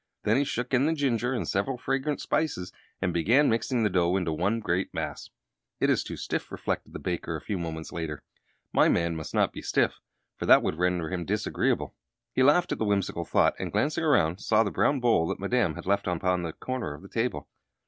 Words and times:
Then 0.23 0.35
he 0.35 0.43
shook 0.43 0.73
in 0.73 0.87
the 0.87 0.93
ginger 0.95 1.31
and 1.31 1.47
several 1.47 1.77
fragrant 1.77 2.19
spices, 2.21 2.71
and 3.03 3.13
began 3.13 3.51
mixing 3.51 3.83
the 3.83 3.89
dough 3.91 4.15
into 4.15 4.33
one 4.33 4.59
great 4.59 4.91
mass. 4.95 5.29
"It 5.79 5.91
is 5.91 6.03
too 6.03 6.17
stiff," 6.17 6.51
reflected 6.51 6.93
the 6.93 6.97
baker, 6.97 7.35
a 7.35 7.41
few 7.41 7.59
moments 7.59 7.91
later. 7.91 8.23
"My 8.73 8.89
man 8.89 9.15
must 9.15 9.35
not 9.35 9.53
be 9.53 9.61
stiff, 9.61 9.99
for 10.37 10.47
that 10.47 10.63
would 10.63 10.79
render 10.79 11.11
him 11.11 11.23
disagreeable." 11.23 11.93
He 12.33 12.41
laughed 12.41 12.71
at 12.71 12.79
the 12.79 12.85
whimsical 12.85 13.25
thought, 13.25 13.53
and 13.59 13.71
glancing 13.71 14.03
around, 14.03 14.39
saw 14.39 14.63
the 14.63 14.71
brown 14.71 15.01
bowl 15.01 15.27
that 15.27 15.39
Madame 15.39 15.75
had 15.75 15.85
left 15.85 16.05
sitting 16.05 16.17
upon 16.17 16.43
a 16.47 16.53
corner 16.53 16.95
of 16.95 17.03
the 17.03 17.07
table. 17.07 17.47